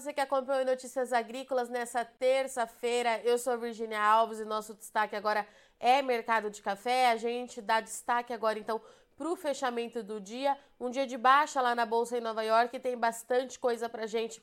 [0.00, 3.20] você que acompanhou Notícias Agrícolas nessa terça-feira.
[3.24, 5.44] Eu sou Virginia Alves e nosso destaque agora
[5.80, 7.10] é mercado de café.
[7.10, 8.80] A gente dá destaque agora então
[9.16, 10.56] para o fechamento do dia.
[10.78, 12.78] Um dia de baixa lá na Bolsa em Nova York.
[12.78, 14.40] Tem bastante coisa para gente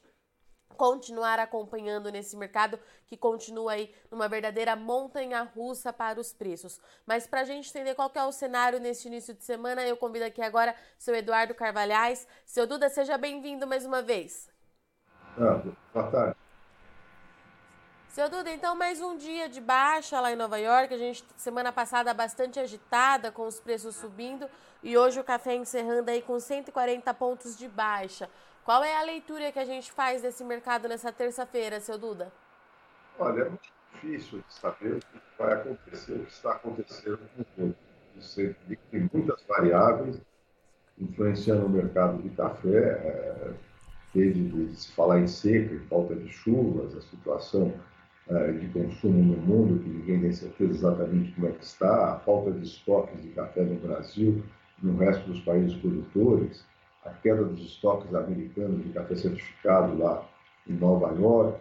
[0.76, 2.78] continuar acompanhando nesse mercado
[3.08, 6.82] que continua aí numa verdadeira montanha russa para os preços.
[7.06, 10.26] Mas para a gente entender qual é o cenário neste início de semana, eu convido
[10.26, 12.28] aqui agora seu Eduardo Carvalhais.
[12.46, 14.54] Seu Duda, seja bem-vindo mais uma vez.
[15.38, 15.62] Ah,
[15.94, 16.36] boa tarde.
[18.08, 20.94] Seu Duda, então mais um dia de baixa lá em Nova York.
[20.94, 24.48] A gente, semana passada, bastante agitada, com os preços subindo.
[24.82, 28.30] E hoje o café encerrando aí com 140 pontos de baixa.
[28.64, 32.32] Qual é a leitura que a gente faz desse mercado nessa terça-feira, seu Duda?
[33.20, 37.62] Olha, é muito difícil de saber o que vai acontecer, o que está acontecendo com
[37.62, 37.76] o mundo.
[38.90, 40.22] Tem muitas variáveis
[40.98, 43.54] influenciando o mercado de café, é,
[44.16, 47.74] desde se falar em seca, falta de chuvas, a situação
[48.30, 52.20] é, de consumo no mundo, que ninguém tem certeza exatamente como é que está, a
[52.20, 54.42] falta de estoques de café no Brasil,
[54.82, 56.66] no resto dos países produtores,
[57.04, 60.28] a queda dos estoques americanos de café certificado lá
[60.68, 61.60] em Nova York.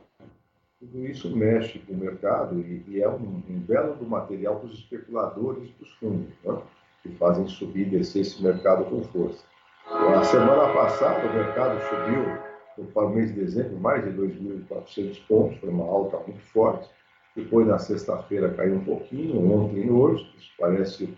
[0.81, 4.69] Tudo isso mexe com o mercado e, e é um, um, belo do material para
[4.69, 6.63] os especuladores dos fundos, né?
[7.03, 9.45] que fazem subir e descer esse mercado com força.
[9.91, 15.59] A semana passada, o mercado subiu para o mês de dezembro mais de 2.400 pontos,
[15.59, 16.89] foi uma alta muito forte.
[17.37, 21.17] Depois, na sexta-feira, caiu um pouquinho, ontem e hoje, isso parece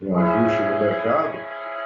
[0.00, 1.38] um ajuste no mercado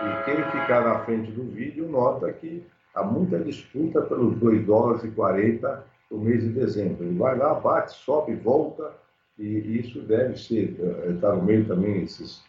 [0.03, 5.05] e quem ficar na frente do vídeo nota que há muita disputa pelos 2 dólares
[5.05, 7.05] e 40 no mês de dezembro.
[7.05, 8.93] Ele vai lá, bate, sobe, volta,
[9.39, 10.77] e isso deve ser,
[11.15, 12.43] está eh, no meio também esses,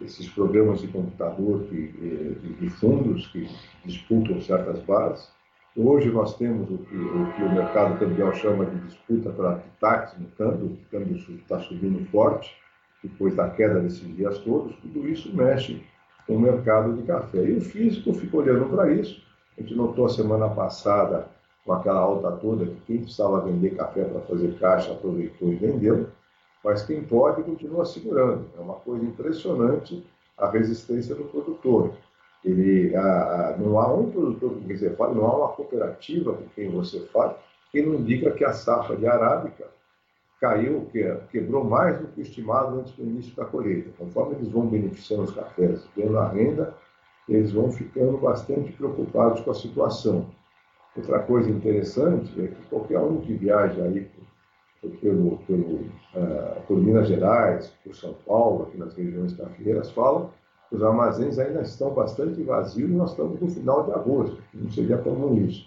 [0.00, 3.48] esses programas de computador que, eh, de, fundos que
[3.84, 5.28] disputam certas bases.
[5.76, 10.18] Hoje nós temos o que o, que o mercado cambial chama de disputa para taxas
[10.18, 12.54] no câmbio, o câmbio está subindo forte,
[13.02, 15.82] depois da queda desses dias todos, tudo isso mexe
[16.28, 17.44] o mercado de café.
[17.44, 19.22] E o físico fica olhando para isso.
[19.56, 21.28] A gente notou a semana passada,
[21.64, 26.08] com aquela alta toda, que quem precisava vender café para fazer caixa aproveitou e vendeu,
[26.64, 28.46] mas quem pode continua segurando.
[28.56, 30.04] É uma coisa impressionante
[30.36, 31.92] a resistência do produtor.
[32.44, 36.32] Ele, a, a, não há um produtor com quem você fala, não há uma cooperativa
[36.32, 37.38] com quem você fala,
[37.70, 39.66] que não diga que a safra de arábica
[40.40, 40.88] caiu,
[41.30, 43.90] quebrou mais do que estimado antes do início da colheita.
[43.98, 46.74] Conforme eles vão beneficiando os cafés, tendo a renda,
[47.28, 50.26] eles vão ficando bastante preocupados com a situação.
[50.96, 54.08] Outra coisa interessante é que qualquer um que viaja aí
[54.80, 55.74] pelo, pelo,
[56.14, 60.30] uh, por Minas Gerais, por São Paulo, aqui nas regiões cafeeiras, fala
[60.68, 64.70] que os armazéns ainda estão bastante vazios e nós estamos no final de agosto, não
[64.70, 65.66] seria comum isso.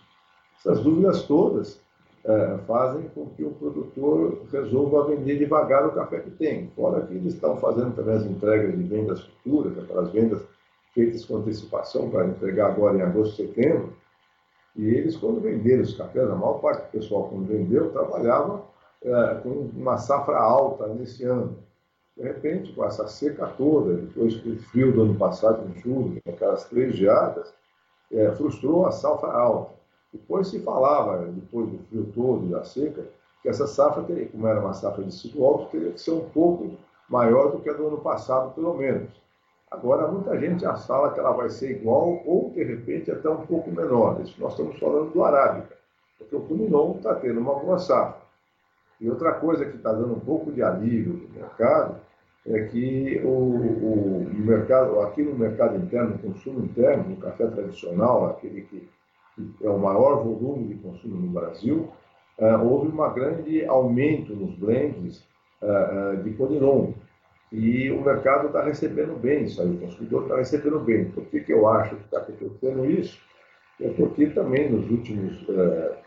[0.60, 1.82] Essas dúvidas todas
[2.24, 6.68] é, fazem com que o produtor resolva vender devagar o café que tem.
[6.76, 10.42] Fora que eles estão fazendo também as entregas de vendas futuras, aquelas vendas
[10.94, 13.94] feitas com antecipação para entregar agora em agosto, setembro.
[14.76, 18.64] E eles, quando venderam os cafés, a maior parte do pessoal, quando vendeu, trabalhava
[19.42, 21.58] com uma safra alta nesse ano.
[22.16, 26.66] De repente, com essa seca toda, depois do frio do ano passado, em julho, aquelas
[26.66, 27.54] três geadas,
[28.12, 29.74] é, frustrou a safra alta.
[30.14, 33.06] Depois se falava, depois do frio todo, da seca,
[33.42, 36.30] que essa safra, teria, como era uma safra de ciclo alto, teria que ser um
[36.30, 36.78] pouco
[37.10, 39.10] maior do que a do ano passado, pelo menos.
[39.72, 43.72] Agora, muita gente fala que ela vai ser igual ou, de repente, até um pouco
[43.72, 44.20] menor.
[44.22, 45.78] Isso nós estamos falando do Arábica,
[46.20, 48.21] porque o Cuninon está tendo uma boa safra.
[49.02, 52.00] E outra coisa que está dando um pouco de alívio no mercado
[52.46, 58.28] é que o, o mercado, aqui no mercado interno, no consumo interno, no café tradicional,
[58.28, 58.88] aquele que
[59.64, 61.92] é o maior volume de consumo no Brasil,
[62.38, 65.26] uh, houve um grande aumento nos blends
[65.64, 66.94] uh, uh, de Codiron.
[67.52, 71.06] E o mercado está recebendo bem isso aí, o consumidor está recebendo bem.
[71.06, 73.20] Por que, que eu acho que está acontecendo isso?
[73.82, 75.46] É porque também nos últimos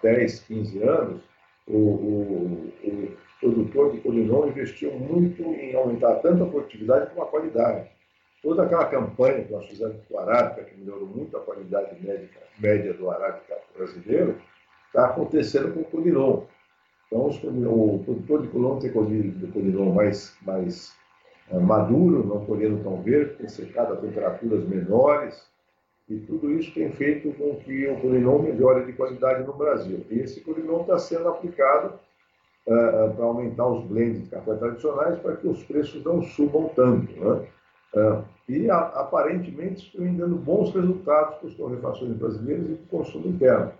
[0.00, 1.22] 10, 15 anos,
[1.66, 7.26] o, o, o produtor de Codiron investiu muito em aumentar tanto a produtividade como a
[7.26, 7.88] qualidade.
[8.42, 12.40] Toda aquela campanha que nós fizemos com o Arábica, que melhorou muito a qualidade médica,
[12.58, 14.36] média do Arábica brasileiro,
[14.86, 16.46] está acontecendo com o Coliron.
[17.06, 20.94] Então, o produtor de Colombo tem Coliron mais, mais
[21.50, 25.46] é, maduro, não colhendo tão verde, tem secado a temperaturas menores,
[26.08, 30.04] e tudo isso tem feito com que o Coliron melhore de qualidade no Brasil.
[30.10, 31.94] E esse Coliron está sendo aplicado
[32.66, 37.12] uh, para aumentar os blends de café tradicionais para que os preços não subam tanto.
[37.12, 37.46] Né?
[37.96, 43.28] É, e aparentemente estão dando bons resultados para os torrefações brasileiros e para o consumo
[43.28, 43.72] interno.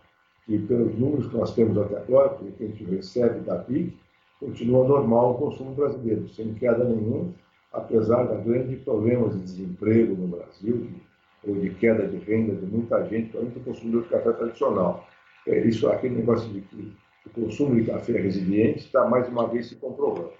[0.46, 3.96] que, pelos números que nós temos até agora, que a gente recebe da PIC,
[4.38, 7.32] continua normal o consumo brasileiro, sem queda nenhuma,
[7.72, 10.86] apesar da grandes problemas de desemprego no Brasil,
[11.46, 15.08] ou de queda de renda de muita gente, principalmente o consumidor de café tradicional.
[15.46, 16.96] É, isso, aquele negócio de que
[17.26, 20.32] o consumo de café resiliente está mais uma vez se comprovando.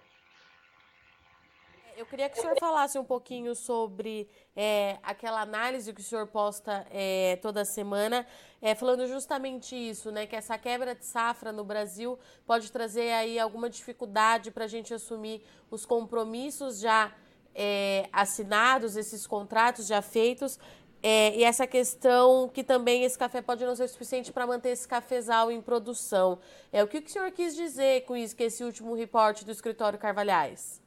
[1.97, 6.27] Eu queria que o senhor falasse um pouquinho sobre é, aquela análise que o senhor
[6.27, 8.27] posta é, toda semana,
[8.61, 10.27] é, falando justamente isso, né?
[10.27, 14.93] Que essa quebra de safra no Brasil pode trazer aí alguma dificuldade para a gente
[14.93, 17.13] assumir os compromissos já
[17.55, 20.59] é, assinados, esses contratos já feitos,
[21.07, 24.89] é, e essa questão que também esse café pode não ser suficiente para manter esse
[24.89, 26.39] cafezal em produção.
[26.73, 29.99] É, o que o senhor quis dizer com isso, com esse último reporte do escritório
[29.99, 30.81] Carvalhais?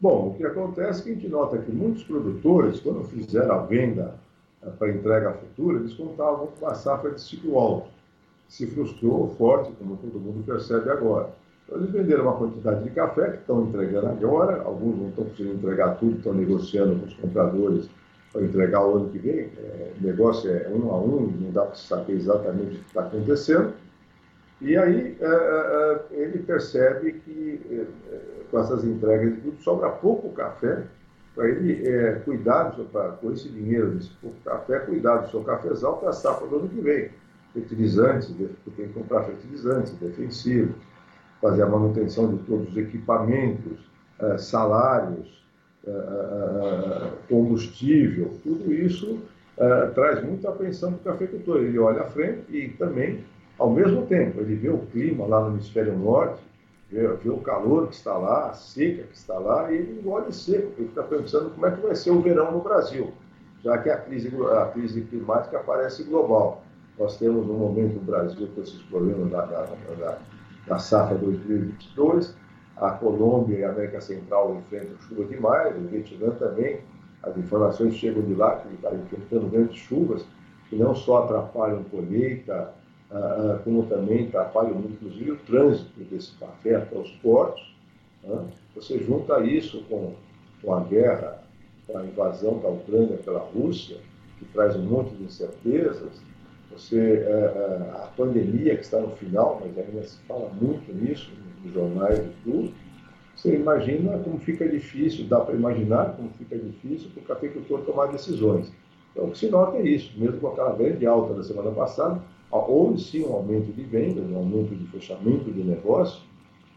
[0.00, 3.58] Bom, o que acontece é que a gente nota que muitos produtores, quando fizeram a
[3.58, 4.14] venda
[4.62, 7.90] eh, para entrega futura, eles contavam com uma safra de ciclo alto.
[8.48, 11.28] Se frustrou forte, como todo mundo percebe agora.
[11.66, 15.56] Então, eles venderam uma quantidade de café que estão entregando agora, alguns não estão conseguindo
[15.56, 17.90] entregar tudo, estão negociando com os compradores
[18.32, 19.50] para entregar o ano que vem.
[19.58, 23.02] É, o negócio é um a um, não dá para saber exatamente o que está
[23.02, 23.74] acontecendo.
[24.60, 27.84] E aí é, é, é ele percebe que é,
[28.50, 30.82] com essas entregas e tudo, sobra pouco café
[31.34, 35.96] para ele é, cuidar pra, com esse dinheiro desse pouco café, cuidar do seu cafezal
[35.96, 37.10] para a safra do ano que vem.
[37.54, 38.34] Fertilizantes,
[38.76, 40.76] tem que comprar fertilizantes, defensivos,
[41.40, 43.78] fazer a manutenção de todos os equipamentos,
[44.18, 45.41] é, salários,
[47.28, 49.20] combustível, tudo isso
[49.56, 51.58] é, traz muita apreensão para o cafeicultor.
[51.58, 53.24] Ele olha à frente e também,
[53.58, 56.42] ao mesmo tempo, ele vê o clima lá no hemisfério norte,
[56.90, 60.32] vê, vê, o calor que está lá, a seca que está lá, e ele engole
[60.32, 63.12] seco, ele fica pensando como é que vai ser o verão no Brasil,
[63.62, 66.64] já que a crise, a crise climática aparece global.
[66.98, 69.64] Nós temos no momento no Brasil com esses problemas da, da,
[69.98, 70.18] da,
[70.66, 72.36] da safra 2022,
[72.82, 76.80] a Colômbia e a América Central enfrentam chuva demais, o Vietnã também,
[77.22, 80.24] as informações chegam de lá que está enfrentando grandes chuvas,
[80.68, 82.74] que não só atrapalham colheita,
[83.08, 87.72] ah, como também atrapalham inclusive, o trânsito desse café até os portos.
[88.24, 88.48] Né?
[88.74, 90.14] Você junta isso com,
[90.60, 91.40] com a guerra,
[91.86, 93.98] com a invasão da Ucrânia pela Rússia,
[94.40, 96.20] que traz um monte de incertezas,
[96.72, 101.30] você, é, é, a pandemia que está no final, mas ainda se fala muito nisso
[101.62, 102.72] nos jornais e tudo,
[103.36, 108.06] você imagina como fica difícil, dá para imaginar como fica difícil para o cafeicultor tomar
[108.06, 108.72] decisões.
[109.10, 112.22] Então, o que se nota é isso, mesmo com aquela grande alta da semana passada,
[112.50, 116.22] houve sim um aumento de vendas, um aumento de fechamento de negócio,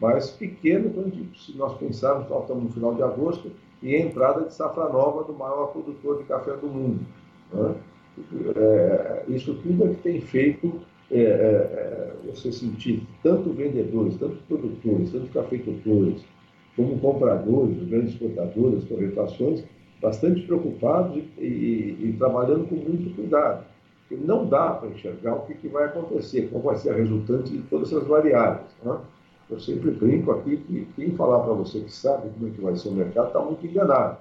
[0.00, 0.92] mas pequeno
[1.36, 3.50] se nós pensarmos, nós estamos no final de agosto,
[3.82, 7.06] e a entrada de safra nova do maior produtor de café do mundo.
[7.52, 7.74] Né?
[8.56, 10.80] É, isso tudo é que tem feito
[11.10, 16.22] é, é, é você sentir tanto vendedores, tanto produtores, tanto cafeicultores,
[16.74, 19.64] como compradores, grandes exportadores, torrefações,
[20.00, 23.64] bastante preocupados e, e, e trabalhando com muito cuidado
[24.14, 27.62] não dá para enxergar o que, que, vai acontecer, qual vai ser a resultante de
[27.62, 28.68] todas essas variáveis.
[28.82, 28.98] Né?
[29.50, 32.76] Eu sempre brinco aqui que quem falar para você que sabe como é que vai
[32.76, 34.18] ser o mercado está muito enganado.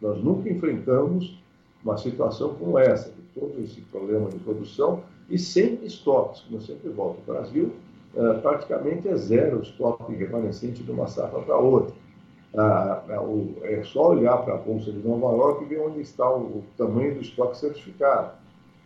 [0.00, 1.41] Nós nunca enfrentamos
[1.84, 6.60] uma situação como essa, de todo esse problema de produção e sem estoques, como eu
[6.60, 7.18] sempre volto.
[7.26, 7.72] O Brasil
[8.14, 11.94] é, praticamente é zero o estoque remanescente de uma safra para outra.
[12.54, 13.02] Ah,
[13.62, 16.64] é só olhar para a Bolsa de Nova York e ver onde está o, o
[16.76, 18.32] tamanho do estoque certificado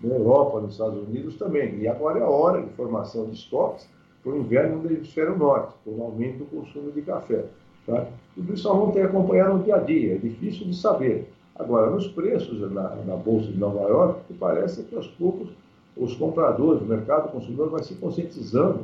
[0.00, 1.76] na Europa, nos Estados Unidos também.
[1.80, 3.88] E agora é a hora de formação de estoques
[4.22, 7.44] para o inverno do hemisfério norte, com o aumento do consumo de café.
[7.86, 8.06] Tá?
[8.34, 11.32] Tudo isso nós vamos ter que acompanhar no dia a dia, é difícil de saber.
[11.58, 15.48] Agora, nos preços na, na Bolsa de Nova York, parece que aos poucos
[15.96, 18.80] os compradores, o mercado consumidor vai se conscientizando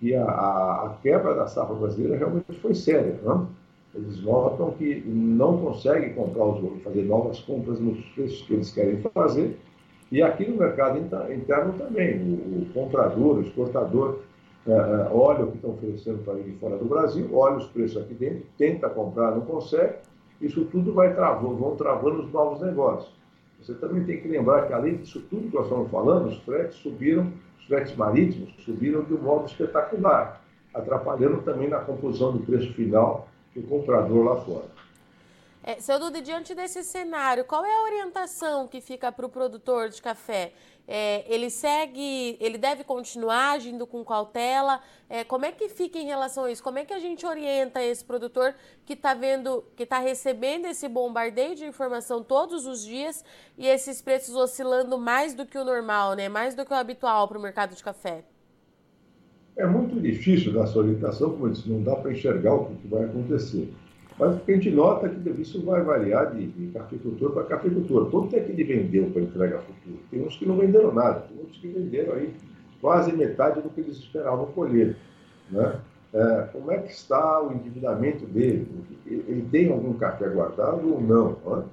[0.00, 3.18] que a, a, a, quebra da safra brasileira realmente foi séria.
[3.22, 3.48] Não?
[3.94, 9.00] Eles notam que não conseguem comprar os fazer novas compras nos preços que eles querem
[9.12, 9.58] fazer
[10.10, 14.20] e aqui no mercado interno também, o, o comprador, o exportador,
[14.66, 18.02] é, é, olha o que estão oferecendo para ele fora do Brasil, olha os preços
[18.02, 19.94] aqui dentro, tenta comprar, não consegue,
[20.40, 23.14] isso tudo vai travando, vão travando os novos negócios.
[23.60, 26.76] Você também tem que lembrar que, além disso tudo que nós estamos falando, os fretes
[26.76, 30.42] subiram, os fretes marítimos subiram de um modo espetacular,
[30.74, 34.85] atrapalhando também na composição do preço final do comprador lá fora.
[35.68, 39.88] É, seu Duda, diante desse cenário, qual é a orientação que fica para o produtor
[39.88, 40.52] de café?
[40.86, 44.80] É, ele segue, ele deve continuar agindo com cautela?
[45.10, 46.62] É, como é que fica em relação a isso?
[46.62, 48.54] Como é que a gente orienta esse produtor
[48.84, 53.24] que está vendo, que está recebendo esse bombardeio de informação todos os dias
[53.58, 56.28] e esses preços oscilando mais do que o normal, né?
[56.28, 58.22] Mais do que o habitual para o mercado de café?
[59.56, 62.86] É muito difícil dar essa orientação, como eu disse, não dá para enxergar o que
[62.86, 63.74] vai acontecer.
[64.18, 67.44] Mas o que a gente nota é que isso vai variar de, de cafeicultor para
[67.44, 68.10] cafeicultor.
[68.10, 69.98] Quanto é que ele vendeu para entrega futura?
[70.10, 72.32] Tem uns que não venderam nada, tem outros que venderam aí
[72.80, 74.96] quase metade do que eles esperavam colher.
[75.50, 75.80] Né?
[76.14, 78.66] É, como é que está o endividamento dele?
[79.06, 81.36] Ele tem algum café guardado ou não?
[81.44, 81.64] Né?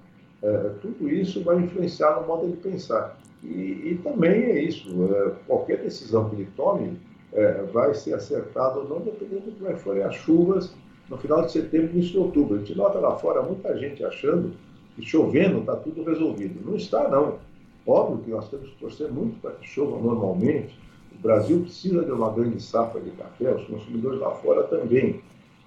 [0.43, 3.17] É, tudo isso vai influenciar no modo de pensar.
[3.41, 3.47] E,
[3.91, 6.99] e também é isso, é, qualquer decisão que ele tome
[7.31, 10.75] é, vai ser acertada ou não, dependendo de como forem as chuvas
[11.09, 12.55] no final de setembro início de outubro.
[12.55, 14.53] A gente nota lá fora muita gente achando
[14.95, 16.59] que chovendo está tudo resolvido.
[16.65, 17.37] Não está, não.
[17.85, 20.77] Óbvio que nós temos que torcer muito para que chova normalmente.
[21.13, 25.21] O Brasil precisa de uma grande safra de café, os consumidores lá fora também,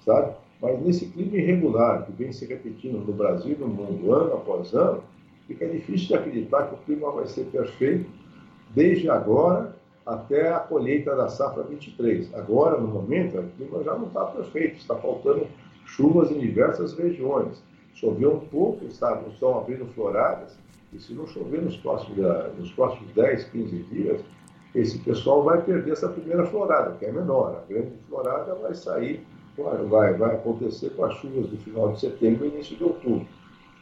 [0.04, 0.32] sabe?
[0.60, 5.02] Mas nesse clima irregular que vem se repetindo no Brasil no mundo ano após ano,
[5.46, 8.08] fica difícil de acreditar que o clima vai ser perfeito
[8.74, 12.32] desde agora até a colheita da safra 23.
[12.34, 15.48] Agora, no momento, o clima já não está perfeito, está faltando
[15.84, 17.60] chuvas em diversas regiões.
[17.94, 20.56] Choveu um pouco, está, estão abrindo floradas,
[20.92, 22.18] e se não chover nos próximos,
[22.58, 24.20] nos próximos 10, 15 dias,
[24.74, 27.62] esse pessoal vai perder essa primeira florada, que é menor.
[27.62, 32.44] A grande florada vai sair, vai, vai acontecer com as chuvas do final de setembro
[32.44, 33.26] e início de outubro.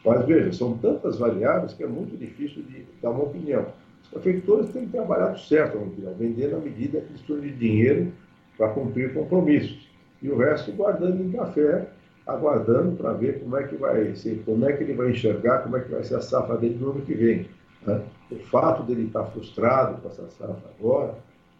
[0.05, 3.65] Mas veja, são tantas variáveis que é muito difícil de dar uma opinião.
[4.13, 5.77] Cafeicultores têm trabalhado certo,
[6.17, 8.11] vender na medida que precisam de dinheiro
[8.57, 9.89] para cumprir compromissos.
[10.21, 11.87] E o resto guardando em café,
[12.25, 15.77] aguardando para ver como é que vai ser, como é que ele vai enxergar, como
[15.77, 17.47] é que vai ser a safra dele no ano que vem.
[17.85, 18.01] Né?
[18.31, 21.15] O fato dele estar frustrado com essa safra agora,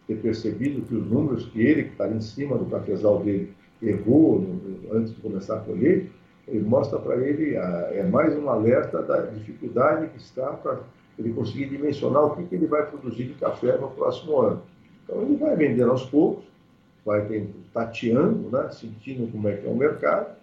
[0.07, 4.39] ter percebido que os números que ele, que está em cima do cafezal dele, errou
[4.39, 6.09] no, antes de começar a colher,
[6.47, 10.79] ele mostra para ele, a, é mais um alerta da dificuldade que está para
[11.17, 14.61] ele conseguir dimensionar o que, que ele vai produzir de café no próximo ano.
[15.03, 16.43] Então, ele vai vendendo aos poucos,
[17.05, 20.35] vai tateando, né, sentindo como é que é o mercado,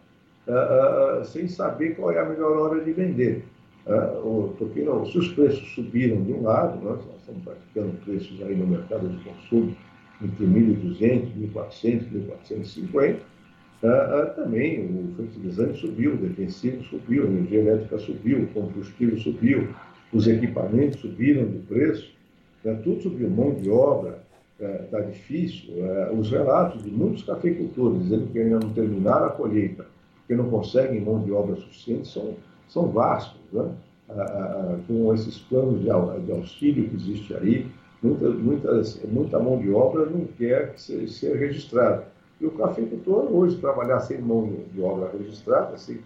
[0.46, 3.44] uh, uh, sem saber qual é a melhor hora de vender.
[3.86, 8.40] Uh, porque não, se os preços subiram de um lado, né, nós estamos praticando preços
[8.42, 9.76] aí no mercado de consumo
[10.22, 12.06] entre 1.200, 1.400,
[12.46, 13.16] 1.450,
[13.82, 19.68] uh, também o fertilizante subiu, o defensivo subiu, a energia elétrica subiu, o combustível subiu,
[20.12, 22.12] os equipamentos subiram de preço,
[22.64, 24.22] né, tudo subiu, mão de obra
[24.58, 25.74] está é, difícil.
[25.84, 29.86] É, os relatos de muitos cafeicultores dizendo que ainda não terminaram a colheita,
[30.18, 32.34] porque não conseguem mão de obra suficiente, são,
[32.68, 33.40] são vastos.
[33.52, 33.70] Né?
[34.86, 37.66] com esses planos de, de, auxílio que existe aí,
[38.02, 42.04] muita, muitas, muita mão de obra não quer ser, ser registrada.
[42.40, 45.98] E o cafeicultor, hoje, trabalhar sem mão de obra registrada, sem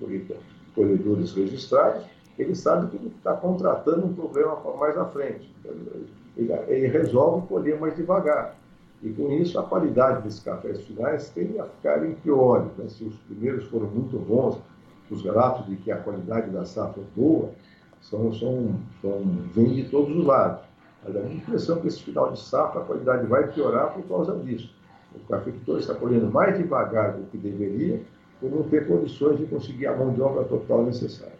[0.74, 2.04] colhedores registrados,
[2.42, 5.54] ele sabe que ele está contratando um problema mais à frente.
[6.36, 8.56] Ele, ele, resolve colher mais devagar.
[9.02, 12.70] E com isso, a qualidade desses cafés finais tende a ficarem piores.
[12.76, 12.88] Né?
[12.88, 14.58] Se os primeiros foram muito bons,
[15.10, 17.50] os relatos de que a qualidade da safra é boa,
[18.00, 19.22] são, são, são,
[19.54, 20.62] vêm de todos os lados.
[21.04, 24.02] Mas a minha impressão é que esse final de safra a qualidade vai piorar por
[24.04, 24.74] causa disso.
[25.14, 28.02] O cafeicultor está colhendo mais devagar do que deveria,
[28.40, 31.35] por não ter condições de conseguir a mão de obra total necessária.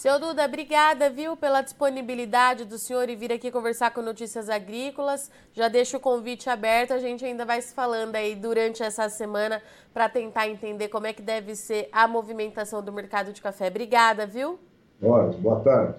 [0.00, 5.30] Seu Duda, obrigada, viu, pela disponibilidade do senhor e vir aqui conversar com Notícias Agrícolas.
[5.52, 9.60] Já deixo o convite aberto, a gente ainda vai se falando aí durante essa semana
[9.92, 13.68] para tentar entender como é que deve ser a movimentação do mercado de café.
[13.68, 14.58] Obrigada, viu?
[15.36, 15.96] boa tarde.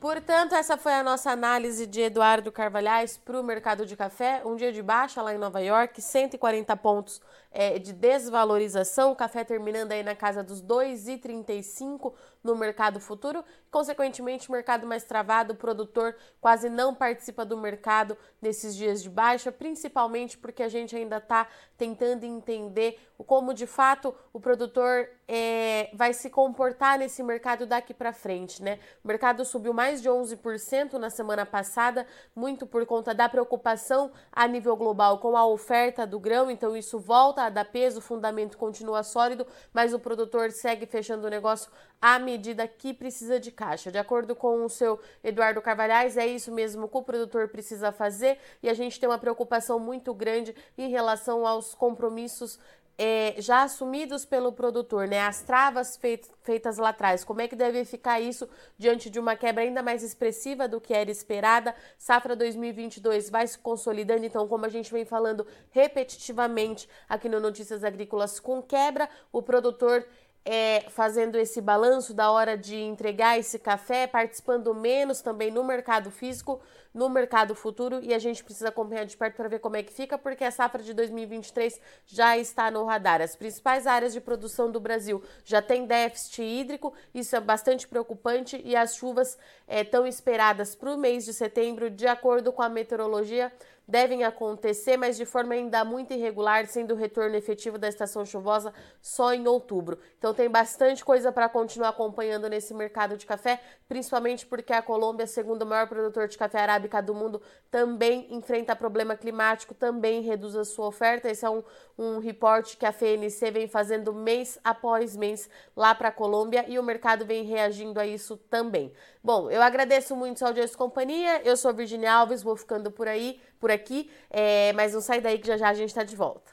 [0.00, 4.40] Portanto, essa foi a nossa análise de Eduardo Carvalhais para o mercado de café.
[4.46, 7.20] Um dia de baixa lá em Nova York, 140 pontos
[7.52, 9.12] é, de desvalorização.
[9.12, 13.44] O café terminando aí na casa dos 2,35 no mercado futuro.
[13.70, 19.52] Consequentemente, mercado mais travado, o produtor quase não participa do mercado nesses dias de baixa,
[19.52, 21.46] principalmente porque a gente ainda está
[21.78, 28.12] tentando entender como de fato o produtor é, vai se comportar nesse mercado daqui para
[28.12, 28.80] frente, né?
[29.04, 34.48] O mercado subiu mais de 11% na semana passada, muito por conta da preocupação a
[34.48, 38.58] nível global com a oferta do grão, então isso volta a dar peso, o fundamento
[38.58, 43.92] continua sólido, mas o produtor segue fechando o negócio à medida que precisa de caixa.
[43.92, 48.38] De acordo com o seu Eduardo Carvalhais, é isso mesmo que o produtor precisa fazer
[48.62, 52.58] e a gente tem uma preocupação muito grande em relação aos compromissos
[53.02, 55.20] é, já assumidos pelo produtor, né?
[55.22, 55.98] As travas
[56.42, 60.02] feitas lá atrás, como é que deve ficar isso diante de uma quebra ainda mais
[60.02, 61.74] expressiva do que era esperada?
[61.96, 67.84] Safra 2022 vai se consolidando, então, como a gente vem falando repetitivamente aqui no Notícias
[67.84, 70.06] Agrícolas, com quebra, o produtor
[70.44, 76.10] é, fazendo esse balanço da hora de entregar esse café, participando menos também no mercado
[76.10, 76.60] físico,
[76.92, 79.92] no mercado futuro, e a gente precisa acompanhar de perto para ver como é que
[79.92, 83.20] fica, porque a safra de 2023 já está no radar.
[83.20, 88.60] As principais áreas de produção do Brasil já têm déficit hídrico, isso é bastante preocupante,
[88.64, 92.68] e as chuvas é, tão esperadas para o mês de setembro, de acordo com a
[92.68, 93.52] meteorologia,
[93.90, 98.72] devem acontecer, mas de forma ainda muito irregular, sendo o retorno efetivo da estação chuvosa
[99.02, 99.98] só em outubro.
[100.16, 105.26] Então tem bastante coisa para continuar acompanhando nesse mercado de café, principalmente porque a Colômbia,
[105.26, 110.56] segundo o maior produtor de café arábica do mundo, também enfrenta problema climático, também reduz
[110.56, 111.28] a sua oferta.
[111.28, 111.62] Esse é um,
[111.98, 116.78] um reporte que a FNC vem fazendo mês após mês lá para a Colômbia e
[116.78, 118.92] o mercado vem reagindo a isso também.
[119.22, 121.42] Bom, eu agradeço muito a audiência e companhia.
[121.44, 125.38] Eu sou Virginia Alves, vou ficando por aí por aqui, é, mas não sai daí
[125.38, 126.50] que já já a gente está de volta.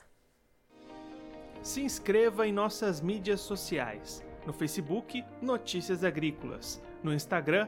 [1.62, 4.24] Se inscreva em nossas mídias sociais.
[4.46, 6.81] No Facebook, Notícias Agrícolas.
[7.03, 7.67] No Instagram,